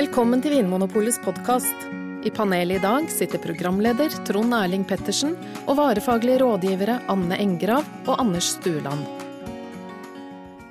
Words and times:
Velkommen 0.00 0.40
til 0.40 0.54
Vinmonopolets 0.54 1.18
podkast. 1.20 1.88
I 2.24 2.30
panelet 2.32 2.78
i 2.78 2.82
dag 2.82 3.08
sitter 3.12 3.40
programleder 3.42 4.12
Trond 4.28 4.54
Erling 4.56 4.84
Pettersen 4.88 5.34
og 5.66 5.78
varefaglige 5.78 6.42
rådgivere 6.42 6.98
Anne 7.12 7.36
Engrav 7.40 7.84
og 8.06 8.20
Anders 8.20 8.52
Stueland. 8.58 9.02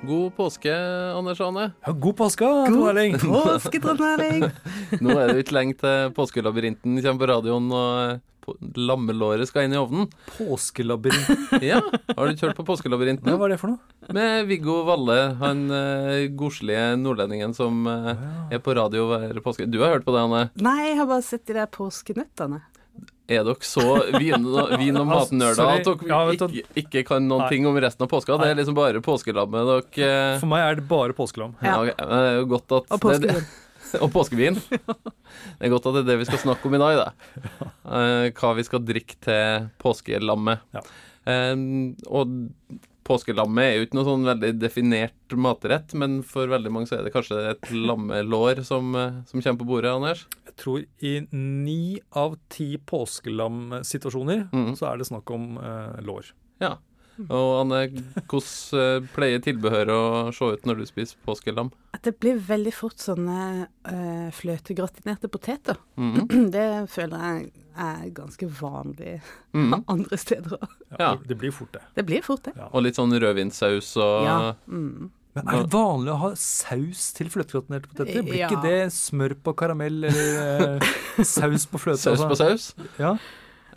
God 0.06 0.30
påske, 0.38 0.72
Anders 0.72 1.40
og 1.42 1.50
Anne. 1.50 1.66
Ja, 1.86 1.92
god 1.92 2.16
påske, 2.16 2.48
Trond 2.48 2.88
Erling. 2.92 3.18
Påske, 3.20 3.82
Trond 3.82 4.06
Erling! 4.08 4.46
Nå 5.04 5.14
er 5.18 5.32
det 5.34 5.44
ikke 5.44 5.56
lenge 5.58 5.76
til 5.82 6.14
Påskelabyrinten 6.16 6.96
kommer 7.02 7.20
på 7.20 7.30
radioen, 7.34 7.66
og 7.70 8.22
lammelåret 8.76 9.48
skal 9.50 9.66
inn 9.68 9.74
i 9.76 9.80
ovnen. 9.80 10.08
Påskelabyrint. 10.38 11.28
Ja, 11.70 11.80
Har 12.16 12.30
du 12.30 12.38
kjørt 12.40 12.56
på 12.56 12.64
Påskelabyrinten? 12.66 13.28
Hva 13.28 13.38
var 13.40 13.52
det 13.52 13.58
for 13.60 13.72
noe? 13.74 14.12
Med 14.16 14.46
Viggo 14.48 14.80
Valle, 14.88 15.18
han 15.40 15.66
uh, 15.70 16.24
godslige 16.38 16.96
nordlendingen 17.00 17.52
som 17.54 17.84
eh, 17.90 18.24
er 18.56 18.62
på 18.64 18.74
radio 18.78 19.06
hver 19.10 19.40
påske. 19.44 19.68
Du 19.70 19.78
har 19.82 19.92
hørt 19.94 20.06
på 20.06 20.14
det, 20.16 20.22
Anne? 20.24 20.42
Nei, 20.64 20.78
jeg 20.90 20.98
har 21.02 21.08
bare 21.10 21.26
sett 21.26 21.44
de 21.46 21.56
der 21.58 21.68
påskenøttene. 21.70 22.62
Er 23.30 23.44
dere 23.46 23.62
så 23.62 23.84
vin- 24.18 24.46
og, 24.50 24.72
vin- 24.82 24.98
og 24.98 25.06
matnerder 25.06 25.68
at 25.76 25.86
dere 25.86 26.08
Ja, 26.10 26.22
ikke, 26.34 26.64
ikke 26.82 27.04
kan 27.12 27.28
noen 27.30 27.44
Nei. 27.44 27.50
ting 27.54 27.68
om 27.70 27.76
resten 27.78 28.02
av 28.06 28.10
påska? 28.10 28.40
Det 28.42 28.48
er 28.50 28.58
liksom 28.58 28.74
bare 28.78 29.02
påskelammet 29.04 29.68
dere 29.70 30.08
eh, 30.08 30.38
For 30.42 30.50
meg 30.50 30.64
er 30.66 30.80
det 30.80 30.88
bare 30.90 31.14
påskelam. 31.14 31.54
ja, 31.62 31.76
ja 31.76 31.80
okay. 31.84 31.94
Det 32.10 32.22
er 32.26 32.38
jo 32.40 32.48
godt 32.56 32.78
at 32.80 32.90
Og 32.96 33.04
påskevin. 33.06 33.44
Og 34.04 34.10
påskevin. 34.14 34.58
Det 34.60 35.66
er 35.66 35.72
godt 35.72 35.88
at 35.90 35.98
det 35.98 36.04
er 36.04 36.10
det 36.12 36.20
vi 36.22 36.28
skal 36.28 36.44
snakke 36.44 36.68
om 36.68 36.76
i 36.76 36.82
dag, 36.82 37.00
da. 37.00 37.70
Eh, 37.90 38.26
hva 38.36 38.52
vi 38.58 38.66
skal 38.66 38.84
drikke 38.86 39.18
til 39.26 39.70
påskelammet. 39.82 40.66
Ja. 40.76 40.84
Eh, 41.30 41.54
og 42.08 42.36
påskelammet 43.10 43.64
er 43.64 43.76
jo 43.76 43.86
ikke 43.86 43.98
noe 43.98 44.06
sånn 44.06 44.28
veldig 44.28 44.52
definert 44.60 45.34
matrett, 45.34 45.94
men 45.98 46.20
for 46.26 46.50
veldig 46.50 46.72
mange 46.72 46.90
så 46.90 46.98
er 46.98 47.06
det 47.06 47.14
kanskje 47.14 47.40
et 47.52 47.70
lammelår 47.74 48.62
som, 48.66 48.92
eh, 48.94 49.22
som 49.30 49.42
kommer 49.42 49.62
på 49.62 49.70
bordet, 49.72 49.94
Anders. 49.94 50.26
Jeg 50.46 50.56
tror 50.60 50.84
i 51.06 51.14
ni 51.32 51.98
av 52.16 52.36
ti 52.52 52.76
påskelamsituasjoner 52.78 54.46
mm. 54.52 54.70
så 54.78 54.92
er 54.92 55.00
det 55.00 55.10
snakk 55.10 55.34
om 55.34 55.56
eh, 55.58 55.98
lår. 56.06 56.30
Ja. 56.62 56.76
Og 57.28 57.50
Anne, 57.60 57.80
hvordan 58.30 58.80
eh, 58.80 59.08
pleier 59.14 59.42
tilbehøret 59.44 59.92
å 59.92 60.32
se 60.32 60.44
ut 60.54 60.64
når 60.68 60.80
du 60.80 60.86
spiser 60.88 61.16
påskelam? 61.26 61.70
At 61.92 62.02
det 62.06 62.14
blir 62.22 62.38
veldig 62.38 62.72
fort 62.72 63.02
sånne 63.02 63.66
uh, 63.90 64.30
fløtegratinerte 64.32 65.28
poteter. 65.28 65.76
Mhm. 66.00 66.50
Det 66.54 66.66
føler 66.90 67.24
jeg 67.26 67.52
er 67.80 68.10
ganske 68.16 68.48
vanlig 68.60 69.20
Mhm. 69.52 69.84
andre 69.94 70.16
steder 70.20 70.56
òg. 70.58 70.68
Ja. 70.98 71.14
Det, 71.26 71.36
blir 71.38 71.50
fort 71.52 71.72
det. 71.74 71.82
Det 71.96 72.04
blir 72.06 72.22
fort, 72.22 72.44
det. 72.46 72.54
Og 72.72 72.82
litt 72.86 72.96
sånn 72.98 73.12
rødvinssaus 73.18 73.96
og 74.00 74.24
Ja. 74.28 74.38
Mm. 74.68 75.10
Men 75.30 75.46
er 75.46 75.60
det 75.62 75.70
vanlig 75.70 76.10
å 76.10 76.16
ha 76.24 76.28
saus 76.34 77.12
til 77.14 77.28
fløtegratinerte 77.30 77.86
poteter? 77.92 78.24
Blir 78.26 78.34
Ja. 78.40 78.48
ikke 78.50 78.64
det 78.64 78.90
smør 78.90 79.36
på 79.38 79.52
karamell 79.54 80.02
eller 80.08 80.74
eh, 80.80 80.88
saus 81.22 81.66
på 81.70 81.78
fløte? 81.78 82.02
saus 82.02 82.18
på 82.24 82.32
altså? 82.34 82.48
saus? 82.50 82.88
Ja. 82.98 83.12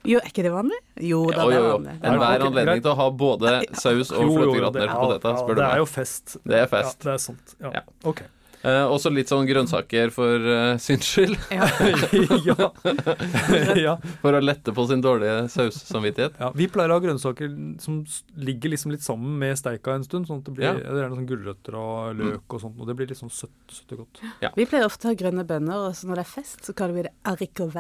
Jo, 0.04 0.20
er 0.20 0.28
ikke 0.30 0.44
det 0.44 0.52
vanlig? 0.54 0.80
Jo 1.00 1.24
da, 1.32 1.46
Jo, 1.46 1.50
det 1.50 1.56
jo, 1.56 1.64
er 1.64 1.68
jo. 1.68 1.74
vanlig. 1.78 1.96
Det 2.00 2.08
er 2.10 2.14
Enhver 2.14 2.46
anledning 2.50 2.84
til 2.84 2.92
å 2.92 2.96
ha 3.00 3.10
både 3.24 3.56
saus 3.80 4.12
og 4.12 4.24
fløtegratinerte 4.36 4.92
ja, 4.92 5.00
poteter, 5.00 5.42
spør 5.42 5.56
du 5.56 5.62
meg. 5.62 5.64
det 5.64 5.72
er 5.74 5.84
jo 5.84 5.90
fest. 5.96 6.38
Det 6.44 6.62
er 6.64 6.72
fest. 6.72 6.98
Ja, 7.00 7.10
det 7.10 7.14
er 7.18 7.22
sant. 7.32 7.56
Ja. 7.64 7.76
Ja. 7.80 7.86
Ok. 8.12 8.24
Eh, 8.64 8.86
også 8.88 9.10
litt 9.12 9.28
sånn 9.28 9.44
grønnsaker 9.44 10.08
for 10.16 10.40
uh, 10.48 10.78
syns 10.80 11.04
skyld. 11.04 11.36
Ja. 11.52 11.66
ja. 12.48 12.70
ja. 13.88 13.96
For 14.22 14.38
å 14.38 14.40
lette 14.40 14.72
på 14.72 14.86
sin 14.88 15.04
dårlige 15.04 15.50
saussamvittighet. 15.52 16.38
Ja, 16.40 16.48
vi 16.56 16.70
pleier 16.72 16.94
å 16.94 16.96
ha 16.96 17.04
grønnsaker 17.04 17.52
som 17.84 17.98
ligger 18.40 18.72
liksom 18.72 18.94
litt 18.96 19.04
sammen 19.04 19.36
med 19.42 19.60
steika 19.60 19.98
en 19.98 20.08
stund. 20.08 20.30
sånn 20.32 20.40
at 20.40 20.48
Det 20.48 20.56
blir 20.56 20.70
Ja. 20.70 20.78
det 20.80 20.96
er 20.96 21.10
noen 21.12 21.20
sånn 21.20 21.28
gulrøtter 21.34 21.76
og 21.76 22.16
løk 22.22 22.56
og 22.56 22.64
sånt, 22.64 22.80
og 22.80 22.88
det 22.88 22.96
blir 22.96 23.12
litt 23.12 23.20
sånn 23.20 23.34
søtt, 23.36 23.52
søtt 23.68 23.98
og 23.98 24.06
godt. 24.06 24.24
Vi 24.56 24.66
pleier 24.72 24.88
ofte 24.88 25.10
å 25.10 25.12
ha 25.12 25.20
grønne 25.20 25.44
bønner, 25.44 25.90
og 25.90 26.00
så 26.00 26.08
når 26.08 26.22
det 26.22 26.26
er 26.28 26.32
fest, 26.32 26.64
så 26.64 26.72
kaller 26.72 26.96
vi 26.96 27.08
det 27.10 27.14
haricot 27.28 27.76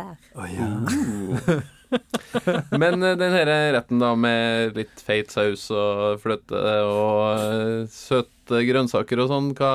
Men 2.81 2.99
uh, 3.03 3.13
den 3.19 3.35
her 3.35 3.51
retten 3.75 4.01
da 4.01 4.13
med 4.19 4.77
litt 4.77 5.03
feit 5.03 5.33
saus 5.33 5.67
og 5.73 6.21
fløte 6.23 6.59
og 6.87 7.21
eh, 7.33 7.91
søte 7.91 8.63
grønnsaker 8.67 9.23
og 9.23 9.31
sånn, 9.31 9.51
hva, 9.57 9.71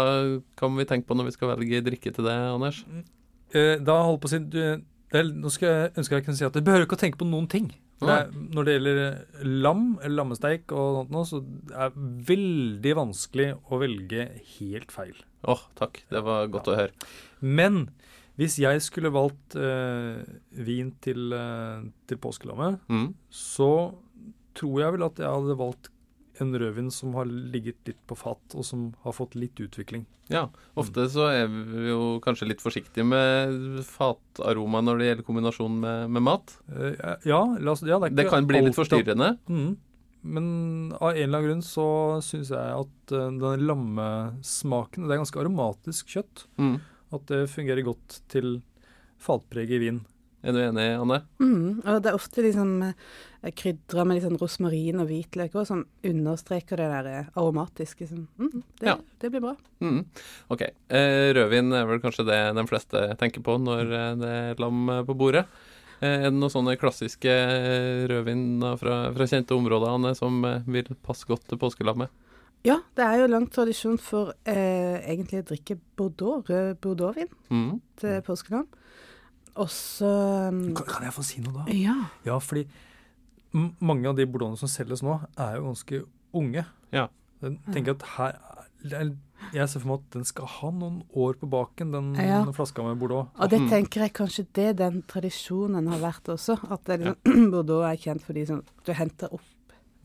kan 0.58 0.76
vi 0.78 0.86
tenke 0.88 1.08
på 1.08 1.16
når 1.18 1.30
vi 1.30 1.36
skal 1.36 1.54
velge 1.54 1.82
drikke 1.86 2.12
til 2.14 2.28
det, 2.28 2.36
Anders? 2.52 2.82
Eh, 3.56 3.76
da 3.80 4.00
holder 4.04 4.22
på 4.22 4.28
å 4.28 4.32
si 4.34 4.40
du, 4.44 4.62
er, 5.16 5.28
Nå 5.32 5.52
skal 5.52 5.70
jeg, 5.70 5.92
ønske 6.00 6.18
jeg 6.18 6.26
kunne 6.26 6.40
si 6.40 6.48
at 6.48 6.56
du 6.56 6.64
behøver 6.64 6.84
ikke 6.84 6.98
å 6.98 7.04
tenke 7.04 7.20
på 7.20 7.28
noen 7.28 7.48
ting. 7.50 7.70
Det 7.98 8.14
er, 8.14 8.28
når 8.54 8.66
det 8.66 8.74
gjelder 8.76 8.98
eh, 9.02 9.46
lam 9.64 9.86
eller 9.96 10.16
lammesteik 10.20 10.74
og 10.76 11.08
nå, 11.10 11.24
så 11.26 11.40
er 11.72 11.94
det 11.94 12.10
veldig 12.28 12.92
vanskelig 13.00 13.48
å 13.66 13.80
velge 13.80 14.28
helt 14.58 14.94
feil. 14.94 15.16
Åh, 15.48 15.64
takk. 15.78 16.02
Det 16.12 16.22
var 16.26 16.50
godt 16.52 16.70
å 16.70 16.76
høre. 16.78 17.08
Men 17.40 17.88
hvis 18.38 18.58
jeg 18.62 18.80
skulle 18.84 19.10
valgt 19.14 19.56
eh, 19.58 20.22
vin 20.54 20.92
til, 21.04 21.32
eh, 21.34 21.86
til 22.06 22.20
påskelammet, 22.22 22.80
Mm. 22.88 23.12
så 23.30 23.94
tror 24.54 24.80
jeg 24.80 24.92
vel 24.94 25.06
at 25.08 25.18
jeg 25.18 25.26
hadde 25.30 25.56
valgt 25.58 25.90
en 26.40 26.52
rødvin 26.54 26.90
som 26.94 27.14
har 27.18 27.26
ligget 27.26 27.76
litt 27.86 27.98
på 28.06 28.14
fat, 28.16 28.38
og 28.54 28.62
som 28.64 28.92
har 29.02 29.12
fått 29.16 29.34
litt 29.34 29.58
utvikling. 29.58 30.06
Ja, 30.30 30.44
ofte 30.76 31.06
så 31.10 31.24
er 31.32 31.46
vi 31.48 31.88
jo 31.88 32.20
kanskje 32.22 32.46
litt 32.50 32.60
forsiktige 32.62 33.02
med 33.06 33.80
fataroma 33.88 34.82
når 34.84 34.98
det 35.00 35.06
gjelder 35.08 35.26
kombinasjon 35.26 35.78
med, 35.80 36.10
med 36.14 36.22
mat. 36.22 36.52
Eh, 36.68 37.16
ja, 37.26 37.40
oss, 37.72 37.82
ja, 37.82 37.98
det, 37.98 38.12
Det 38.14 38.28
kan 38.30 38.46
bli 38.46 38.60
litt 38.66 38.76
forstyrrende. 38.76 39.38
Mm. 39.48 39.76
Men 40.28 40.46
av 40.98 41.14
en 41.14 41.16
eller 41.22 41.38
annen 41.38 41.46
grunn 41.48 41.64
så 41.64 41.88
syns 42.26 42.50
jeg 42.50 42.58
at 42.58 43.12
uh, 43.14 43.28
den 43.38 43.66
lammesmaken 43.66 45.06
Det 45.06 45.14
er 45.14 45.20
ganske 45.22 45.40
aromatisk 45.42 46.10
kjøtt. 46.14 46.44
Mm. 46.58 46.78
At 47.12 47.26
det 47.30 47.46
fungerer 47.50 47.84
godt 47.86 48.20
til 48.28 48.58
fatpreget 49.22 49.78
i 49.78 49.82
vin. 49.86 50.00
Er 50.46 50.54
du 50.54 50.60
enig, 50.62 50.84
Anne? 50.94 51.16
Mm, 51.42 51.80
og 51.82 51.96
det 52.04 52.12
er 52.12 52.14
ofte 52.14 52.42
liksom 52.44 52.68
eh, 52.86 53.48
krydra 53.58 54.04
med 54.06 54.20
sånn 54.22 54.36
rosmarin 54.38 55.00
og 55.02 55.08
hvitløk 55.10 55.56
også, 55.58 55.72
som 55.72 55.80
understreker 56.06 56.78
det 56.78 56.86
der 56.92 57.08
eh, 57.10 57.30
aromatiske. 57.34 58.04
Liksom. 58.06 58.28
mm, 58.38 58.62
det, 58.78 58.86
Ja. 58.86 58.94
det 59.18 59.32
blir 59.34 59.42
bra. 59.42 59.56
Mm. 59.82 60.04
Ok. 60.54 60.62
Eh, 60.94 61.32
rødvin 61.34 61.74
er 61.74 61.88
vel 61.90 61.98
kanskje 62.04 62.28
det 62.28 62.38
de 62.54 62.66
fleste 62.70 63.02
tenker 63.18 63.42
på 63.42 63.58
når 63.58 63.90
det 64.22 64.30
er 64.30 64.62
lam 64.62 64.86
på 65.10 65.18
bordet. 65.18 65.42
Eh, 65.98 66.20
er 66.20 66.28
det 66.30 66.36
noen 66.38 66.54
sånne 66.54 66.76
klassiske 66.78 67.34
rødvin 68.14 68.62
fra, 68.78 69.00
fra 69.16 69.26
kjente 69.26 69.58
områder 69.58 69.90
Anne, 69.96 70.14
som 70.14 70.38
vil 70.70 70.86
passe 71.02 71.26
godt 71.26 71.48
til 71.50 71.58
påskelammet? 71.58 72.14
Ja, 72.64 72.80
det 72.96 73.04
er 73.04 73.20
jo 73.20 73.26
lang 73.30 73.46
tradisjon 73.50 73.98
for 74.02 74.32
eh, 74.44 74.98
egentlig 75.06 75.42
å 75.44 75.46
drikke 75.52 75.78
Bordeaux, 75.96 76.42
rød 76.48 76.74
bordeauxvin 76.82 77.28
Mm. 77.50 77.80
til 77.96 78.20
påskelam. 78.22 78.66
Og 79.56 79.68
så 79.68 80.50
mm, 80.52 80.74
Kan, 80.76 80.86
kan 80.86 81.02
jeg 81.04 81.12
få 81.14 81.22
si 81.24 81.40
noe 81.40 81.52
da? 81.64 81.72
Ja. 81.72 81.94
Ja, 82.26 82.38
fordi 82.38 82.66
mange 83.80 84.08
av 84.10 84.16
de 84.18 84.26
bordeauxene 84.26 84.58
som 84.58 84.68
selges 84.68 85.02
nå, 85.02 85.20
er 85.38 85.56
jo 85.56 85.64
ganske 85.70 86.02
unge. 86.34 86.66
Ja. 86.92 87.08
Jeg 87.42 87.58
tenker 87.72 87.94
at 87.96 88.02
her 88.16 88.38
er- 88.92 89.16
Jeg 89.54 89.68
ser 89.68 89.78
for 89.80 89.88
meg 89.88 89.98
at 90.00 90.10
den 90.10 90.24
skal 90.24 90.46
ha 90.46 90.70
noen 90.70 91.02
år 91.16 91.34
på 91.38 91.46
baken, 91.48 91.92
den 91.92 92.14
Ja. 92.16 92.42
flaska 92.52 92.82
med 92.82 92.98
bordeaux. 92.98 93.28
Og 93.38 93.48
det 93.50 93.60
Mm. 93.60 93.68
tenker 93.70 94.00
jeg 94.02 94.12
kanskje 94.12 94.46
det 94.52 94.76
den 94.76 95.02
tradisjonen 95.02 95.86
har 95.88 95.98
vært 96.00 96.24
også. 96.28 96.58
At 96.72 96.84
det 96.84 97.00
er 97.00 97.04
liksom, 97.14 97.50
Bordeaux 97.52 97.84
er 97.86 97.96
kjent 97.96 98.20
for 98.22 98.32
de 98.32 98.44
som 98.46 98.62
du 98.84 98.92
henter 98.92 99.28
opp. 99.32 99.40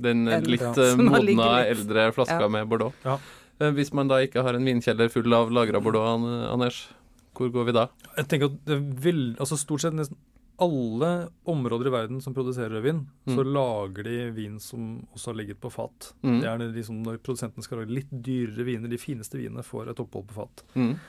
Den 0.04 0.26
eldre. 0.28 0.52
Litt 0.56 0.62
Ja. 0.62 0.74
eh, 0.90 0.96
modna, 0.98 1.22
litt. 1.24 1.78
eldre 1.78 2.12
flaska 2.16 2.42
Ja. 2.42 2.48
med 2.50 2.68
Bordeaux. 2.70 2.94
Ja. 3.06 3.18
Eh, 3.60 3.72
Hvis 3.72 3.94
man 3.94 4.08
da 4.08 4.16
ikke 4.26 4.44
har 4.44 4.54
en 4.56 4.66
vinkjeller 4.66 5.10
full 5.12 5.34
av 5.34 5.50
lagra 5.52 5.80
Bordeaux, 5.82 6.52
Anders, 6.52 6.88
hvor 7.36 7.50
går 7.52 7.66
vi 7.66 7.72
da? 7.72 7.88
Jeg 8.18 8.28
tenker 8.28 8.46
at 8.52 8.66
det 8.66 8.80
vil, 9.04 9.36
altså 9.40 9.58
Stort 9.58 9.82
sett 9.82 9.94
nesten 9.94 10.18
alle 10.62 11.30
områder 11.50 11.88
i 11.88 11.92
verden 11.92 12.22
som 12.22 12.34
produserer 12.34 12.70
rødvin, 12.78 13.08
så 13.28 13.42
Mm. 13.44 13.54
lager 13.54 14.04
de 14.04 14.32
vin 14.32 14.60
som 14.60 15.06
også 15.16 15.32
har 15.32 15.34
ligget 15.36 15.60
på 15.60 15.72
fat. 15.72 16.14
Mm. 16.24 16.42
Det 16.42 16.48
er 16.48 16.58
liksom 16.74 17.04
når 17.04 17.18
produsentene 17.24 17.64
skal 17.64 17.80
lage 17.80 17.90
litt 17.90 18.10
dyrere 18.12 18.64
viner, 18.64 18.88
de 18.88 18.98
fineste 18.98 19.34
vinene 19.42 19.64
får 19.66 19.90
et 19.90 19.98
opphold 20.00 20.28
på 20.28 20.34
fat. 20.36 20.64
Mm. 20.76 21.00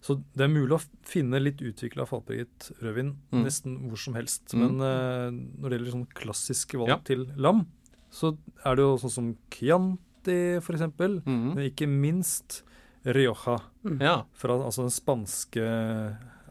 Så 0.00 0.22
det 0.36 0.44
er 0.44 0.48
mulig 0.48 0.70
å 0.78 0.84
finne 1.04 1.40
litt 1.42 1.58
utvikla 1.58 2.06
fatpreget 2.06 2.72
rødvin 2.80 3.16
Mm. 3.32 3.42
nesten 3.44 3.88
hvor 3.88 3.98
som 3.98 4.14
helst. 4.14 4.54
Mm. 4.54 4.60
Men 4.60 4.80
uh, 4.80 5.30
når 5.60 5.68
det 5.70 5.78
gjelder 5.80 5.92
sånn 5.92 6.08
klassiske 6.14 6.78
valg 6.78 6.88
Ja. 6.88 6.96
til 7.04 7.26
lam, 7.36 7.66
så 8.12 8.34
er 8.64 8.76
det 8.76 8.84
jo 8.84 8.98
sånn 9.00 9.10
som 9.16 9.30
Chianti 9.50 10.36
f.eks., 10.60 10.76
eksempel 10.76 11.22
Mm. 11.24 11.54
men 11.54 11.64
ikke 11.70 11.88
minst 11.88 12.62
Rioja, 13.04 13.58
Mm. 13.84 13.98
fra 14.32 14.54
altså 14.62 14.84
den 14.86 14.92
spanske 14.94 15.64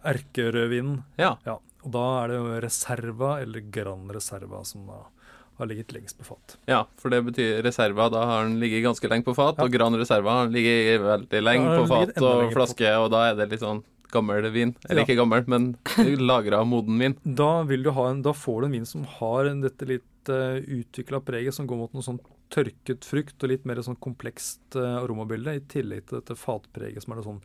erkerødvinen. 0.04 1.04
ja. 1.18 1.38
Ja, 1.46 1.58
og 1.84 1.92
da 1.92 2.04
er 2.24 2.28
det 2.32 2.38
jo 2.38 2.60
Reserva 2.66 3.42
eller 3.42 3.62
Gran 3.72 4.08
Reserva 4.10 4.64
som 4.66 4.86
da 4.88 5.00
har 5.60 5.68
ligget 5.68 5.94
lengst 5.94 6.18
på 6.18 6.26
fat. 6.26 6.56
Ja, 6.68 6.84
for 6.98 7.10
det 7.10 7.20
betyr 7.26 7.62
reserva. 7.64 8.10
Da 8.10 8.26
har 8.26 8.44
den 8.48 8.60
ligget 8.60 8.84
ganske 8.84 9.08
lenge 9.10 9.24
på 9.24 9.36
fat, 9.36 9.58
Ja. 9.60 9.64
og 9.64 9.72
Gran 9.72 9.94
Reserva 9.94 10.30
har 10.32 10.46
den 10.48 10.54
ligget 10.56 11.02
veldig 11.02 11.42
lenge 11.44 11.68
på 11.78 11.88
fat 11.88 12.18
og 12.22 12.50
på 12.50 12.54
flaske, 12.56 12.88
og 12.98 13.12
da 13.12 13.30
er 13.30 13.36
det 13.36 13.50
litt 13.52 13.60
sånn 13.62 13.84
gammel 14.12 14.52
vin. 14.52 14.76
Eller 14.90 15.02
Ja. 15.02 15.06
ikke 15.06 15.18
gammel, 15.22 15.48
men 15.48 15.78
lagra 16.20 16.66
moden 16.66 16.98
vin. 17.00 17.16
Da, 17.24 17.64
vil 17.64 17.84
du 17.84 17.92
ha 17.92 18.10
en, 18.10 18.22
da 18.24 18.32
får 18.34 18.62
du 18.62 18.66
en 18.66 18.72
vin 18.72 18.86
som 18.86 19.04
har 19.06 19.46
en, 19.46 19.62
dette 19.62 19.86
litt 19.88 20.04
uh, 20.30 20.60
utvikla 20.60 21.22
preget 21.26 21.56
som 21.56 21.68
går 21.68 21.78
mot 21.78 21.94
noe 21.94 22.06
sånn 22.06 22.20
tørket 22.52 23.06
frukt 23.08 23.44
og 23.44 23.50
litt 23.50 23.66
mer 23.66 23.82
sånn 23.82 23.98
komplekst 24.00 24.76
uh, 24.76 25.00
aromabilde, 25.02 25.56
i 25.56 25.62
tillegg 25.72 26.06
til 26.10 26.20
dette 26.20 26.36
fatpreget 26.36 27.04
som 27.04 27.14
er 27.14 27.22
noe 27.22 27.30
sånn 27.30 27.42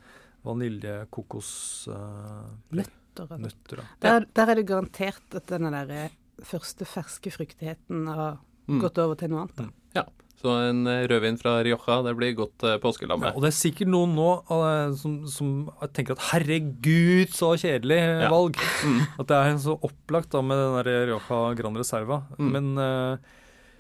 vanilje, 0.46 1.06
kokos 1.10 1.50
uh, 1.88 2.44
Nøtter. 2.76 3.38
Nøtter, 3.38 3.80
da. 3.80 3.86
Der, 4.04 4.26
der 4.36 4.50
er 4.52 4.60
det 4.60 4.66
garantert 4.68 5.38
at 5.38 5.46
denne 5.48 5.70
der 5.72 5.94
eh, 5.94 6.16
første 6.44 6.84
ferske 6.84 7.30
fruktigheten 7.32 8.06
har 8.12 8.36
Mm. 8.66 8.80
gått 8.82 8.98
over 8.98 9.14
til 9.14 9.30
noe 9.30 9.44
annet. 9.44 9.70
da. 9.94 10.02
Så 10.36 10.52
en 10.68 10.82
eh, 10.86 11.06
rødvin 11.08 11.38
fra 11.40 11.54
Rioja, 11.64 12.02
det 12.04 12.12
blir 12.18 12.34
godt 12.36 12.62
eh, 12.68 12.74
Ja, 12.76 12.80
påskelamme. 12.82 13.30
og 13.34 13.40
det 13.42 13.48
er 13.48 13.56
sikkert 13.56 13.88
noen 13.88 14.12
nå 14.18 14.26
eh, 14.52 14.92
som, 15.00 15.14
som 15.32 15.54
tenker 15.96 16.12
at 16.18 16.26
herregud, 16.32 17.32
så 17.32 17.54
kjedelig 17.56 17.96
Ja. 18.02 18.28
valg. 18.30 18.60
Mm. 18.84 19.00
At 19.18 19.26
det 19.32 19.38
er 19.40 19.56
så 19.64 19.78
opplagt 19.80 20.30
da 20.36 20.42
med 20.44 20.60
den 20.60 20.76
der 20.82 21.08
Rioja 21.08 21.40
Gran 21.56 21.76
Reserva. 21.80 22.20
Mm. 22.38 22.50
Men 22.52 22.70
eh, 22.78 23.16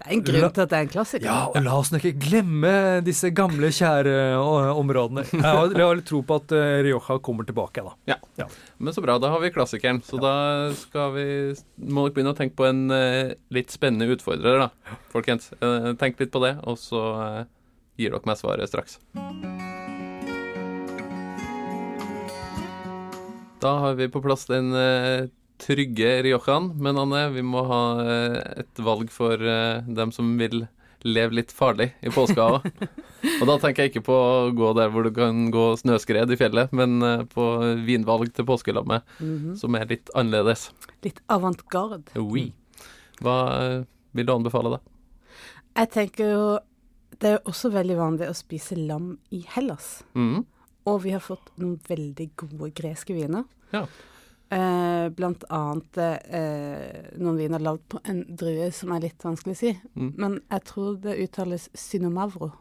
Det 0.06 0.12
er 0.12 0.18
en 0.20 0.22
grunn 0.22 0.52
til 0.54 0.62
at 0.62 0.70
det 0.70 0.76
er 0.76 0.84
en 0.84 0.90
klassiker. 0.92 1.26
ja, 1.26 1.36
og 1.50 1.64
la 1.66 1.72
oss 1.74 1.88
nå 1.90 1.98
ikke 1.98 2.28
glemme 2.28 2.74
disse 3.02 3.32
gamle, 3.34 3.72
kjære 3.74 4.12
områdene. 4.38 5.24
Jeg 5.32 5.42
har, 5.42 5.96
litt 5.98 6.06
tro 6.06 6.20
på 6.22 6.36
at 6.38 6.52
eh, 6.54 6.74
Rioja 6.86 7.16
kommer 7.26 7.46
tilbake, 7.48 7.82
da. 7.82 7.96
Ja, 8.12 8.46
Men 8.78 8.94
så 8.94 9.02
bra, 9.02 9.16
da 9.18 9.32
har 9.34 9.42
vi 9.42 9.50
klassikeren. 9.50 9.98
Så 10.06 10.20
da 10.22 10.34
skal 10.78 11.10
vi 11.16 11.26
må 11.90 12.04
dere 12.06 12.14
begynne 12.14 12.34
å 12.36 12.38
tenke 12.38 12.54
på 12.60 12.68
en 12.68 12.84
eh, 12.94 13.34
litt 13.50 13.74
spennende 13.74 14.06
utfordrer, 14.14 14.62
da, 14.62 14.96
folkens. 15.10 15.50
Eh, 15.58 15.90
tenk 15.98 16.22
litt 16.22 16.30
på 16.30 16.44
det, 16.44 16.54
og 16.62 16.78
så 16.78 17.02
gir 17.98 18.14
dere 18.14 18.30
meg 18.30 18.38
svaret 18.38 18.70
straks. 18.70 19.00
Da 23.58 23.74
har 23.82 23.98
vi 23.98 24.06
på 24.12 24.22
plass 24.22 24.46
den 24.46 24.70
trygge 25.62 26.22
Riojaen, 26.26 26.72
men 26.82 26.98
Anne, 27.00 27.22
vi 27.34 27.42
må 27.46 27.62
ha 27.68 27.82
eh, 28.02 28.38
et 28.62 28.80
valg 28.84 29.10
for 29.14 29.40
eh, 29.40 29.80
dem 29.88 30.12
som 30.12 30.34
vil 30.40 30.66
leve 31.06 31.36
litt 31.38 31.52
farlig 31.54 31.92
i 32.02 32.10
påska 32.10 32.46
òg. 32.56 32.66
Og 33.40 33.44
da 33.48 33.56
tenker 33.62 33.84
jeg 33.86 33.92
ikke 33.92 34.04
på 34.08 34.14
å 34.16 34.50
gå 34.56 34.72
der 34.76 34.90
hvor 34.92 35.06
du 35.06 35.10
kan 35.14 35.46
gå 35.54 35.64
snøskred 35.80 36.30
i 36.34 36.38
fjellet, 36.40 36.72
men 36.76 36.96
eh, 37.06 37.22
på 37.30 37.44
vinvalg 37.86 38.32
til 38.36 38.46
påskelammet 38.48 39.04
Mhm. 39.20 39.54
som 39.60 39.74
er 39.78 39.86
litt 39.90 40.10
annerledes. 40.14 40.68
Litt 41.06 41.20
avantgarde. 41.32 42.02
Oui. 42.20 42.50
Hva 43.22 43.36
vil 44.12 44.26
du 44.28 44.32
anbefale, 44.34 44.76
da? 44.76 44.80
Jeg 45.76 45.90
tenker 45.92 46.30
jo 46.32 46.44
Det 47.16 47.28
er 47.30 47.34
jo 47.38 47.50
også 47.52 47.70
veldig 47.72 47.94
vanlig 47.96 48.26
å 48.28 48.34
spise 48.36 48.76
lam 48.76 49.14
i 49.32 49.38
Hellas. 49.54 50.02
Mhm. 50.12 50.42
Og 50.86 50.98
vi 51.02 51.14
har 51.14 51.22
fått 51.24 51.48
noen 51.56 51.78
veldig 51.88 52.26
gode 52.36 52.68
greske 52.76 53.14
viner. 53.16 53.46
Ja. 53.72 53.86
Eh, 54.48 55.08
blant 55.10 55.42
annet 55.50 55.98
eh, 55.98 57.08
noen 57.18 57.36
viner 57.40 57.58
lagd 57.58 57.82
på 57.90 57.98
en 58.06 58.20
drue 58.38 58.68
som 58.72 58.92
er 58.94 59.00
litt 59.08 59.24
vanskelig 59.26 59.56
å 59.56 59.58
si. 59.58 59.72
Mm. 59.98 60.12
Men 60.22 60.36
jeg 60.52 60.64
tror 60.70 61.00
det 61.02 61.16
uttales 61.24 61.68
synomavro. 61.74 62.52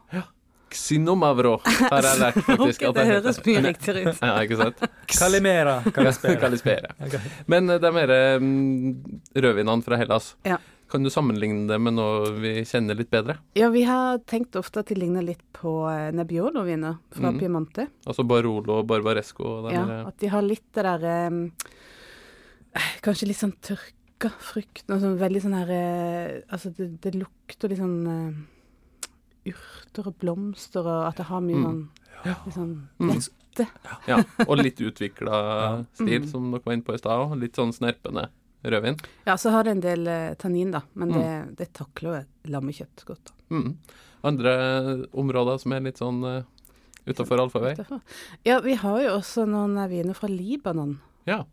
Xynomavro 0.76 1.60
har 1.64 2.02
jeg 2.02 2.18
lært 2.20 2.40
faktisk 2.48 2.82
det 2.96 3.04
høres 3.06 3.38
mye 3.46 3.60
riktigere 3.68 4.00
ut. 4.10 4.18
Ja, 4.26 4.32
ikke 4.42 4.58
sant? 4.58 4.82
Kalimera. 5.14 5.76
Kalispera. 5.94 6.40
Kalispera. 6.42 6.90
Okay. 7.06 7.20
Men 7.46 7.70
det 7.70 7.84
er 7.86 7.94
mer 7.94 8.12
um, 8.42 9.20
rødvinene 9.38 9.86
fra 9.86 10.00
Hellas, 10.00 10.32
Ja. 10.46 10.58
kan 10.90 11.06
du 11.06 11.10
sammenligne 11.10 11.68
det 11.70 11.78
med 11.82 11.94
noe 11.96 12.32
vi 12.42 12.52
kjenner 12.66 12.98
litt 12.98 13.10
bedre? 13.14 13.38
Ja, 13.58 13.70
vi 13.74 13.84
har 13.86 14.18
tenkt 14.26 14.58
ofte 14.58 14.82
at 14.82 14.90
de 14.90 14.98
ligner 14.98 15.22
litt 15.24 15.42
på 15.56 15.86
eh, 15.90 16.10
Nebbiolo-viner 16.18 16.98
fra 17.14 17.30
Mm. 17.32 17.38
Piemonte. 17.40 17.86
Altså 18.06 18.26
Barolo 18.26 18.80
og 18.82 18.86
Barbaresco 18.90 19.46
og 19.60 19.70
den 19.70 19.78
Ja, 19.78 20.02
at 20.10 20.18
de 20.22 20.34
har 20.34 20.42
litt 20.46 20.66
det 20.74 20.82
derre 20.84 21.16
Kanskje 23.02 23.26
litt 23.28 23.38
sånn 23.40 23.54
tørka 23.62 24.30
frukt. 24.40 24.84
Noe 24.88 25.00
sånn 25.00 25.18
veldig 25.20 25.42
sånn 25.44 25.54
her 25.58 25.70
eh, 25.70 26.42
Altså, 26.52 26.70
det, 26.76 27.00
det 27.04 27.14
lukter 27.14 27.68
litt 27.72 27.78
sånn 27.78 28.06
uh, 28.06 28.32
urter 29.46 30.08
og 30.10 30.16
blomster, 30.20 30.86
og 30.86 31.04
at 31.08 31.16
det 31.20 31.26
har 31.28 31.40
mye 31.40 31.56
Mm. 31.56 31.88
sånn 32.24 32.46
litt 32.46 32.54
sånn 32.54 32.88
Mm. 32.98 33.08
lette. 33.14 33.66
Ja, 34.08 34.16
og 34.48 34.58
litt 34.58 34.76
utvikla 34.80 35.86
stil, 35.94 36.22
Mm. 36.22 36.28
som 36.30 36.50
dere 36.50 36.62
var 36.64 36.72
inne 36.74 36.84
på 36.84 36.94
i 36.94 36.98
stad 36.98 37.18
òg. 37.30 37.38
Litt 37.40 37.54
sånn 37.54 37.72
snerpende 37.72 38.28
rødvin. 38.64 38.98
Ja, 39.26 39.36
så 39.36 39.50
har 39.50 39.62
det 39.64 39.70
en 39.72 39.80
del 39.80 40.06
eh, 40.08 40.34
tannin, 40.34 40.72
da, 40.72 40.82
men 40.94 41.08
det, 41.08 41.22
Mm. 41.46 41.54
det 41.56 41.72
takler 41.72 42.26
jo 42.44 42.50
lammekjøtt 42.50 43.04
godt. 43.06 43.24
da. 43.24 43.32
Mm. 43.56 43.76
Andre 44.24 45.06
områder 45.14 45.60
som 45.60 45.72
er 45.72 45.80
litt 45.80 45.98
sånn 45.98 46.24
uh, 46.24 46.42
utafor 47.06 47.38
allfarvei? 47.38 47.76
Ja, 48.44 48.58
vi 48.60 48.74
har 48.74 49.00
jo 49.02 49.18
også 49.20 49.46
noen 49.46 49.78
eh, 49.78 49.86
viner 49.88 50.14
fra 50.14 50.28
Libanon 50.28 50.98
Ja. 51.26 51.44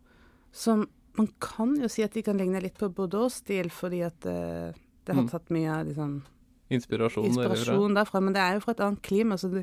som 0.50 0.88
man 1.16 1.28
kan 1.40 1.74
jo 1.80 1.88
si 1.88 2.02
at 2.02 2.12
de 2.16 2.22
kan 2.26 2.36
ligne 2.38 2.60
litt 2.62 2.78
på 2.78 2.88
Bordeaux-stil, 2.94 3.68
fordi 3.70 4.02
at 4.06 4.26
uh, 4.26 4.72
det 5.04 5.14
har 5.14 5.22
Mm. 5.22 5.30
tatt 5.30 5.50
mye 5.54 5.70
av 5.70 5.86
liksom, 5.86 6.22
Inspirasjon. 6.70 7.26
inspirasjon 7.28 7.94
derfra. 7.94 8.20
Men 8.24 8.32
det 8.34 8.40
er 8.42 8.54
jo 8.54 8.60
fra 8.64 8.72
et 8.72 8.80
annet 8.80 9.02
klima, 9.02 9.36
så 9.38 9.50
du, 9.52 9.60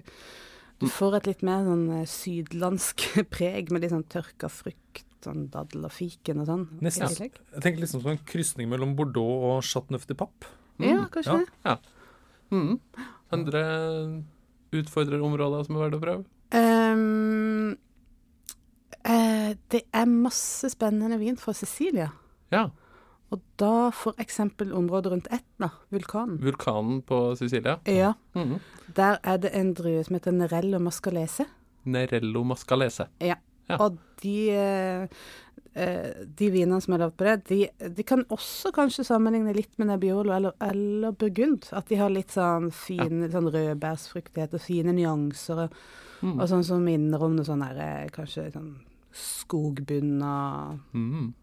du 0.79 0.85
Mm. 0.87 0.91
får 0.97 1.15
et 1.17 1.27
litt 1.27 1.43
mer 1.43 1.63
sånn 1.65 1.87
eh, 1.99 2.05
sydlandsk 2.05 3.07
preg 3.35 3.71
med 3.71 3.81
litt 3.81 3.91
sånn 3.91 4.05
tørka 4.07 4.49
frukt, 4.49 5.05
sånn 5.25 5.49
daddel 5.53 5.85
og 5.85 5.91
fiken 5.91 6.39
og 6.41 6.47
sånn. 6.47 6.67
Nesten. 6.81 7.09
Jeg 7.19 7.61
tenker 7.61 7.81
liksom 7.81 8.01
som 8.01 8.11
en 8.11 8.17
krysning 8.25 8.69
mellom 8.69 8.95
Bordeaux 8.95 9.43
og 9.57 9.63
Chateauneuf 9.63 10.07
de 10.07 10.15
Pape. 10.15 10.45
Ja, 10.79 11.05
kanskje 11.13 11.41
ja. 11.41 11.45
Ja. 11.65 11.77
Mm. 12.51 12.79
Andre 13.31 13.61
utfordrerområder 14.73 15.65
som 15.67 15.75
er 15.77 15.83
verdt 15.89 15.97
å 15.99 16.01
prøve? 16.03 16.23
Um, 16.51 17.40
det 19.71 19.83
er 19.93 20.05
masse 20.05 20.69
spennende 20.73 21.17
vin 21.21 21.37
fra 21.39 21.53
Sicilia. 21.55 22.09
Ja. 22.51 22.65
Og 23.31 23.39
da 23.61 23.91
eksempel 24.19 24.73
området 24.75 25.11
rundt 25.13 25.27
Etna, 25.31 25.69
vulkanen. 25.93 26.39
Vulkanen 26.43 27.01
på 27.07 27.35
Sicilia. 27.39 27.77
Ja, 27.87 28.13
Mm. 28.35 28.59
der 28.95 29.19
er 29.23 29.37
det 29.37 29.51
en 29.55 29.73
drue 29.73 30.03
som 30.03 30.15
heter 30.17 30.31
Nerello 30.35 30.79
mascalese. 30.79 31.45
Nerello 31.85 32.43
mascalese. 32.43 33.07
Ja. 33.21 33.35
Og 33.79 33.97
de, 34.21 34.49
eh, 34.51 35.07
eh, 35.75 36.25
de 36.35 36.49
vinene 36.51 36.81
som 36.81 36.93
er 36.93 36.97
lagd 37.05 37.15
på 37.15 37.23
det, 37.23 37.45
de, 37.47 37.89
de 37.95 38.03
kan 38.03 38.25
også 38.25 38.73
kanskje 38.75 39.05
sammenligne 39.07 39.55
litt 39.55 39.79
med 39.79 39.87
Nebbiolo 39.87 40.33
eller, 40.35 40.51
eller 40.59 41.11
Burgund. 41.13 41.69
At 41.71 41.87
de 41.87 41.95
har 41.95 42.09
litt 42.09 42.31
sånn 42.35 42.69
fin 42.73 43.29
sånn 43.31 43.47
rødbærsfruktighet 43.53 44.53
og 44.53 44.59
fine 44.61 44.91
nyanser, 44.93 45.63
og, 45.69 45.73
Mm. 46.21 46.39
og 46.39 46.49
sånn 46.49 46.63
som 46.63 46.83
minner 46.85 47.23
om 47.23 47.35
noe 47.35 47.45
sånn 47.45 47.63
her, 47.65 47.77
eh, 48.03 48.09
kanskje 48.09 48.51
sånn 48.53 48.75
skogbunn 49.13 50.21
og, 50.23 50.79
Mm. 50.93 51.33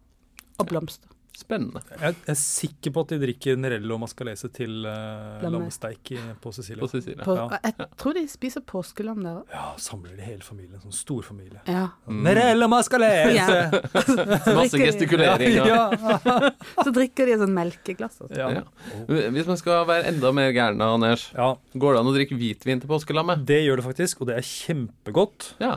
og 0.58 0.66
blomster. 0.68 1.08
Spennende. 1.38 1.78
Jeg 2.00 2.16
er 2.26 2.34
sikker 2.34 2.90
på 2.90 3.02
at 3.04 3.12
de 3.12 3.16
drikker 3.22 3.54
Nerello 3.56 3.94
mascalese 4.02 4.48
til 4.50 4.80
uh, 4.82 5.38
Lamme. 5.38 5.52
lammesteik 5.54 6.10
på 6.42 6.50
Sicilia. 6.50 6.80
På 6.82 6.88
Sicilia. 6.90 7.22
På, 7.22 7.36
Ja. 7.38 7.60
Jeg 7.62 7.86
tror 7.96 8.14
de 8.16 8.24
spiser 8.26 8.60
påskelam 8.66 9.20
der 9.22 9.36
òg. 9.44 9.52
Ja, 9.54 9.68
samler 9.78 10.16
de 10.18 10.22
hele 10.26 10.42
familien. 10.42 10.80
Sånn 10.82 10.92
stor 10.98 11.22
familie. 11.22 11.60
Ja. 11.70 11.84
Mm. 12.08 12.24
Nerello 12.26 12.66
mascalese! 12.66 13.36
Ja. 13.38 13.70
Masse 14.58 14.80
gestikulering. 14.82 15.60
og- 15.62 15.68
Ja. 15.70 16.50
Så 16.84 16.90
drikker 16.90 17.26
de 17.30 17.36
et 17.36 17.38
sånt 17.44 17.54
melkeglass. 17.54 18.18
Altså. 18.20 18.34
Ja. 18.34 18.50
Ja. 18.50 19.30
Hvis 19.30 19.46
man 19.46 19.56
skal 19.62 19.86
være 19.86 20.08
enda 20.10 20.32
mer 20.34 20.50
gæren, 20.50 20.82
Anders, 20.82 21.30
ja, 21.38 21.52
går 21.78 21.92
det 21.94 22.00
an 22.02 22.10
å 22.10 22.16
drikke 22.18 22.34
hvitvin 22.40 22.80
til 22.82 22.88
påskelammet? 22.90 23.46
det 23.46 23.62
gjør 23.62 23.76
det 23.78 23.84
faktisk, 23.86 24.22
og 24.22 24.32
det 24.32 24.40
er 24.42 24.42
kjempegodt. 24.42 25.52
Ja. 25.62 25.76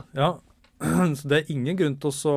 Så 1.18 1.28
det 1.30 1.36
er 1.38 1.50
ingen 1.54 1.76
grunn 1.78 1.96
til 2.02 2.10
å 2.30 2.36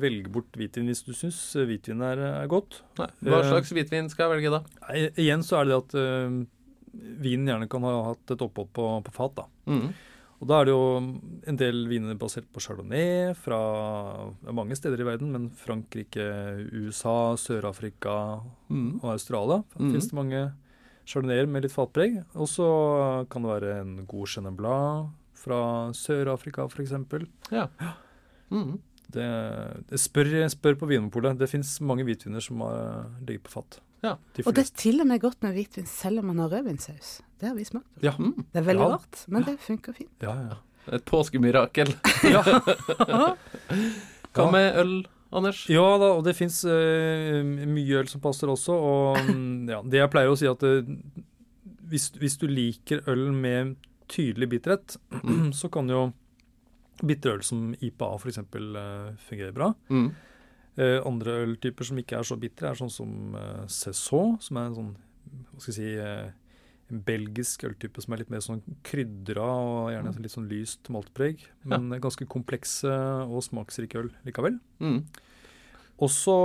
velge 0.00 0.30
bort 0.32 0.52
hvitvin 0.56 0.88
hvis 0.88 1.04
du 1.06 1.12
syns 1.16 1.38
hvitvin 1.68 2.00
er, 2.06 2.20
er 2.42 2.48
godt. 2.50 2.80
Nei. 2.98 3.08
Hva 3.28 3.40
Eh. 3.42 3.48
slags 3.52 3.72
hvitvin 3.76 4.08
skal 4.12 4.28
jeg 4.28 4.38
velge 4.38 4.52
da? 4.56 4.60
Nei, 4.88 5.02
Igjen 5.20 5.44
så 5.44 5.60
er 5.60 5.68
det 5.68 5.74
det 5.74 5.80
at 5.84 5.96
uh, 6.00 6.38
vinen 7.22 7.50
gjerne 7.50 7.68
kan 7.70 7.84
ha 7.84 7.94
hatt 8.10 8.32
et 8.34 8.44
opphold 8.44 8.70
på, 8.72 8.86
på 9.04 9.12
fat. 9.14 9.34
da. 9.36 9.44
Mm. 9.68 9.90
Og 10.38 10.46
da 10.46 10.60
er 10.60 10.68
det 10.68 10.72
jo 10.72 10.82
en 11.50 11.56
del 11.58 11.80
viner 11.90 12.14
basert 12.14 12.46
på 12.54 12.60
chardonnay 12.62 13.34
fra 13.34 13.58
mange 14.54 14.76
steder 14.78 15.00
i 15.02 15.06
verden, 15.08 15.32
men 15.34 15.48
Frankrike, 15.50 16.24
USA, 16.72 17.34
Sør-Afrika 17.36 18.40
Mm. 18.70 19.00
og 19.02 19.10
Australia 19.16 19.64
Mm. 19.74 19.90
finnes 19.90 20.06
det 20.08 20.14
mange 20.14 20.42
chardonnayer 21.08 21.48
med 21.48 21.62
litt 21.64 21.72
fatpreg. 21.74 22.24
Og 22.36 22.46
så 22.46 23.26
kan 23.28 23.42
det 23.42 23.50
være 23.50 23.80
en 23.80 24.06
god 24.06 24.26
chenin 24.28 24.56
blanc 24.56 25.10
fra 25.38 25.58
Sør-Afrika 25.96 26.66
f.eks. 26.68 26.94
Ja. 27.54 27.66
Mm. 28.50 28.78
Det, 29.08 29.28
spør, 30.00 30.32
spør 30.52 30.76
på 30.80 30.88
Vinmonopolet. 30.90 31.38
Det 31.40 31.48
fins 31.50 31.78
mange 31.80 32.04
hvitviner 32.04 32.44
som 32.44 32.60
har, 32.66 33.06
ligger 33.24 33.46
på 33.46 33.54
fat. 33.58 33.80
Ja. 34.04 34.14
De 34.36 34.44
Og 34.46 34.54
det 34.54 34.66
er 34.66 34.72
til 34.78 35.00
og 35.02 35.08
med 35.10 35.20
godt 35.22 35.42
med 35.42 35.56
hvitvin 35.56 35.86
selv 35.90 36.20
om 36.22 36.28
man 36.30 36.42
har 36.44 36.52
rødvinsaus. 36.52 37.18
Det 37.40 37.48
har 37.48 37.56
vi 37.56 37.64
smakt. 37.66 37.88
Ja. 38.04 38.12
Mm. 38.18 38.44
Det 38.52 38.60
er 38.60 38.66
veldig 38.66 38.84
Ja. 38.84 38.94
rart, 38.94 39.24
men 39.28 39.46
det 39.46 39.58
funker 39.64 39.96
fint. 39.96 40.12
Ja, 40.22 40.34
ja. 40.50 40.58
Et 40.92 41.04
påskemirakel. 41.04 41.90
ja. 42.34 42.42
Hva 44.34 44.50
med 44.52 44.76
øl, 44.80 44.92
Anders? 45.32 45.66
Ja 45.68 45.84
da, 46.00 46.12
og 46.16 46.22
det 46.24 46.36
fins 46.38 46.62
mye 46.64 47.98
øl 47.98 48.08
som 48.08 48.22
passer 48.24 48.48
også. 48.48 48.72
Og 48.72 49.18
mm, 49.28 49.68
ja, 49.68 49.82
det 49.82 50.00
jeg 50.00 50.12
pleier 50.14 50.32
å 50.32 50.38
si 50.38 50.48
at 50.48 50.62
uh, 50.64 50.86
hvis, 51.90 52.08
hvis 52.16 52.38
du 52.40 52.46
liker 52.48 53.02
øl 53.08 53.28
med 53.32 53.76
tydelig 54.10 54.48
bitterhet, 54.54 54.96
så 55.60 55.70
kan 55.72 55.90
jo 55.92 56.08
bitterøl 56.98 57.44
som 57.46 57.70
IPA 57.78 58.14
f.eks. 58.18 58.40
Uh, 58.42 59.14
fungere 59.28 59.54
bra. 59.54 59.72
Mm. 59.92 60.10
Eh, 60.78 61.00
andre 61.06 61.40
øltyper 61.42 61.86
som 61.88 61.98
ikke 61.98 62.20
er 62.20 62.26
så 62.26 62.36
bitre, 62.38 62.70
er 62.70 62.78
sånn 62.78 62.92
som 62.92 63.34
eh, 63.34 63.64
Cézanne, 63.66 64.38
som 64.44 64.60
er 64.60 64.68
en 64.68 64.76
sånn 64.76 64.92
hva 65.28 65.62
skal 65.62 65.72
jeg 65.72 65.78
si, 65.78 65.88
eh, 65.98 66.28
en 66.88 67.00
belgisk 67.04 67.64
øltype 67.66 68.00
som 68.00 68.14
er 68.14 68.22
litt 68.22 68.30
mer 68.32 68.44
sånn 68.44 68.62
krydra 68.86 69.44
og 69.44 69.90
gjerne 69.92 70.12
litt 70.22 70.32
sånn 70.32 70.46
lyst 70.48 70.88
maltpreg. 70.94 71.42
Men 71.68 71.90
ganske 72.00 72.24
komplekse 72.30 72.94
og 73.26 73.42
smaksrike 73.44 73.98
øl 74.00 74.08
likevel. 74.24 74.56
Mm. 74.80 75.02
Og 75.98 76.12
så 76.14 76.36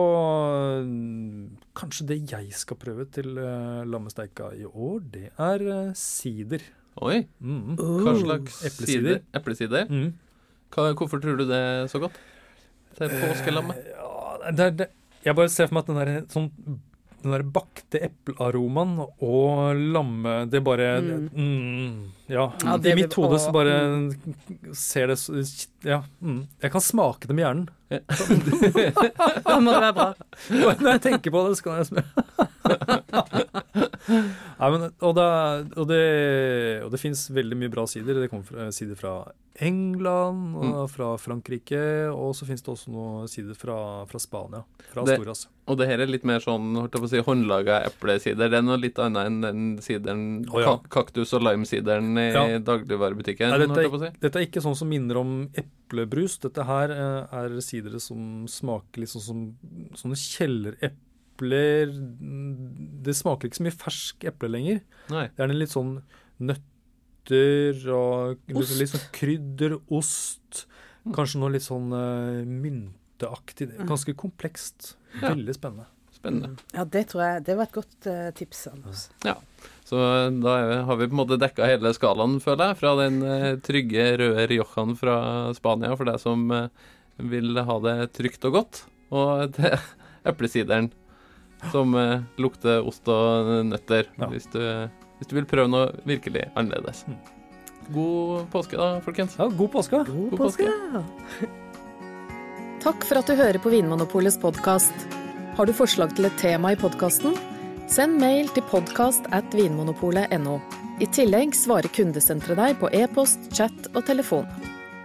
kanskje 1.77 2.10
det 2.10 2.20
jeg 2.34 2.50
skal 2.58 2.82
prøve 2.82 3.05
til 3.13 3.38
eh, 3.38 3.86
lammesteika 3.86 4.50
i 4.58 4.65
år, 4.65 5.05
det 5.13 5.27
er 5.38 5.67
sider. 5.93 6.65
sider. 6.65 6.72
Oi. 7.02 7.24
Mm. 7.42 7.76
Hva 7.80 8.14
slags 8.20 8.60
Eplesider. 8.70 9.22
Eplesider? 9.34 9.88
Mm. 9.90 10.14
Hva, 10.74 10.92
hvorfor 10.98 11.22
tror 11.24 11.38
du 11.40 11.46
det 11.50 11.58
er 11.58 11.88
så 11.92 12.00
godt? 12.04 12.16
Til 12.98 13.10
påskelammet? 13.10 13.78
Eh, 13.78 14.00
Ja, 14.44 14.52
det, 14.52 14.66
det, 14.78 14.88
jeg 15.24 15.36
bare 15.38 15.50
ser 15.50 15.68
for 15.70 15.74
meg 15.78 15.84
at 15.86 15.88
den 15.94 16.00
der, 16.02 16.26
sånn, 16.34 16.50
den 17.24 17.32
der 17.32 17.44
bakte 17.56 18.02
eplearomaen 18.04 18.98
og 19.24 19.78
lamme 19.96 20.34
Det 20.52 20.60
bare 20.66 20.90
Mm. 21.00 21.30
mm, 21.32 21.94
Ja. 22.28 22.50
Ja, 22.66 22.76
det 22.78 22.92
I 22.92 22.96
mitt 23.00 23.14
hode 23.16 23.40
så 23.40 23.54
bare 23.56 23.78
ser 24.76 25.08
det 25.14 25.18
så 25.22 25.40
Ja. 25.88 26.02
Mm. 26.22 26.42
Jeg 26.62 26.72
kan 26.76 26.82
smake 26.84 27.28
det 27.30 27.36
med 27.38 27.46
hjernen. 27.46 27.70
Da 29.48 29.60
må 29.64 29.72
det 29.72 29.82
være 29.82 29.94
bra. 29.94 30.10
Når 30.84 30.92
jeg 30.98 31.02
tenker 31.08 31.32
på 31.32 31.48
det, 31.48 31.58
så 31.58 31.64
kan 31.64 31.78
jeg 31.80 31.86
smake 31.94 32.12
Nei, 34.60 34.70
men, 34.74 34.90
og, 35.00 35.14
det, 35.16 35.28
og 35.80 35.88
det, 35.90 36.02
og 36.86 36.92
det 36.94 37.00
fins 37.02 37.26
veldig 37.34 37.58
mye 37.60 37.72
bra 37.74 37.86
sider. 37.90 38.20
Det 38.24 38.30
kommer 38.32 38.46
fra, 38.50 38.68
sider 38.76 39.00
fra 39.00 39.14
England 39.64 40.56
og 40.58 40.64
Mm. 40.66 40.90
fra 40.90 41.10
Frankrike. 41.22 41.82
Og 42.12 42.34
så 42.36 42.46
fins 42.48 42.62
det 42.66 42.72
også 42.74 42.92
noen 42.92 43.28
sider 43.32 43.56
fra, 43.56 44.06
fra 44.10 44.20
Spania. 44.20 44.64
Fra 44.92 45.04
Det-. 45.06 45.48
Og 45.68 45.78
det 45.80 45.88
her 45.88 46.02
er 46.04 46.10
litt 46.12 46.26
mer 46.28 46.40
sånn 46.44 46.74
holdt 46.76 46.92
jeg 46.98 47.04
på 47.04 47.08
å 47.08 47.12
si, 47.14 47.22
håndlaga 47.24 47.78
eplesider. 47.88 48.50
Det 48.52 48.58
er 48.60 48.66
noe 48.66 48.78
litt 48.82 49.00
annet 49.00 49.30
enn 49.30 49.38
den 49.46 49.62
sideren, 49.86 50.24
oh, 50.52 50.60
ja. 50.60 50.74
ka 50.90 51.04
kaktus- 51.04 51.32
og 51.38 51.46
limesideren 51.46 52.12
i 52.20 52.28
Ja. 52.34 52.60
dagligvarebutikken. 52.60 53.50
Nei, 53.54 53.62
dette, 53.68 54.00
si. 54.04 54.12
dette 54.20 54.36
er 54.42 54.48
ikke 54.50 54.62
sånn 54.66 54.76
som 54.76 54.90
minner 54.90 55.18
om 55.22 55.48
eplebrus. 55.56 56.38
Dette 56.44 56.66
her 56.68 56.92
eh, 56.92 57.40
er 57.46 57.60
sidere 57.62 58.02
som 58.02 58.44
smaker 58.48 59.00
litt 59.06 59.10
sånn 59.16 59.22
som 59.22 59.56
sånne 59.96 60.20
kjellerepler. 60.20 60.92
Det 63.04 63.16
smaker 63.18 63.50
ikke 63.50 63.60
så 63.60 63.66
mye 63.68 63.76
fersk 63.76 64.28
eple 64.30 64.50
lenger. 64.52 64.84
Nei. 65.14 65.28
Det 65.34 65.44
er 65.44 65.52
en 65.52 65.60
litt 65.60 65.74
sånn 65.74 65.96
nøtter 66.44 67.88
og 67.94 68.54
Ost. 68.60 68.76
litt 68.80 68.92
sånn 68.92 69.08
krydder, 69.16 69.78
ost. 69.94 70.66
Mm. 71.04 71.16
Kanskje 71.16 71.42
noe 71.42 71.54
litt 71.56 71.66
sånn 71.66 71.92
uh, 71.96 72.44
mynteaktig. 72.48 73.70
Mm. 73.74 73.90
Ganske 73.90 74.16
komplekst. 74.20 74.94
Ja. 75.20 75.34
Veldig 75.34 75.56
spennende. 75.56 75.90
Spennende. 76.14 76.64
Ja, 76.72 76.86
det 76.88 77.02
tror 77.12 77.24
jeg 77.26 77.42
Det 77.48 77.56
var 77.60 77.68
et 77.68 77.76
godt 77.76 78.08
uh, 78.08 78.30
tips. 78.36 78.66
Anders. 78.72 79.06
Så 79.84 80.00
da 80.44 80.56
er 80.62 80.70
vi, 80.70 80.78
har 80.88 81.00
vi 81.00 81.08
på 81.10 81.16
en 81.16 81.20
måte 81.20 81.40
dekka 81.42 81.68
hele 81.68 81.92
skalaen, 81.96 82.40
føler 82.44 82.72
jeg. 82.72 82.80
Fra 82.80 82.96
den 83.02 83.20
uh, 83.28 83.52
trygge 83.64 84.08
røde 84.22 84.48
riojaen 84.52 84.96
fra 85.00 85.18
Spania 85.58 85.96
for 86.00 86.08
deg 86.08 86.20
som 86.24 86.48
vil 87.22 87.60
ha 87.62 87.76
det 87.84 87.98
trygt 88.18 88.46
og 88.50 88.56
godt, 88.56 88.80
og 89.14 89.54
til 89.54 89.76
eplesideren 90.32 90.90
som 91.72 91.96
eh, 91.96 92.20
lukter 92.41 92.84
ost 92.88 93.08
og 93.08 93.65
nøtter, 93.70 94.10
Ja. 94.20 94.27
hvis, 94.32 94.48
du, 94.51 94.60
hvis 95.20 95.27
du 95.29 95.36
vil 95.38 95.46
prøve 95.50 95.70
noe 95.72 95.91
virkelig 96.05 96.50
annerledes. 96.60 97.05
Mm. 97.08 97.17
God 97.93 98.46
påske 98.51 98.77
da, 98.79 99.00
folkens. 99.03 99.36
Ja, 99.39 99.48
god 99.51 99.72
påske! 99.74 100.03
God 100.08 100.29
God 100.32 100.39
påske. 100.39 100.67
påske! 100.67 101.50
Takk 102.84 103.05
for 103.08 103.20
at 103.22 103.27
du 103.32 103.36
hører 103.39 103.60
på 103.63 103.72
Vinmonopolets 103.72 104.38
podkast. 104.41 104.93
Har 105.55 105.65
du 105.70 105.74
forslag 105.75 106.15
til 106.17 106.25
et 106.27 106.38
tema 106.41 106.74
i 106.74 106.79
podkasten? 106.79 107.36
Send 107.91 108.17
mail 108.20 108.48
til 108.55 108.63
podkast 108.72 109.27
at 109.36 109.51
vinmonopolet.no. 109.55 110.58
I 111.03 111.08
tillegg 111.15 111.55
svarer 111.58 111.89
kundesenteret 111.93 112.60
deg 112.60 112.79
på 112.79 112.89
e-post, 112.96 113.50
chat 113.55 113.89
og 113.93 114.03
telefon. 114.08 114.48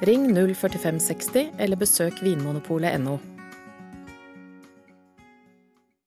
Ring 0.06 0.28
04560 0.34 1.54
eller 1.58 1.78
besøk 1.80 2.20
vinmonopolet.no. 2.22 3.16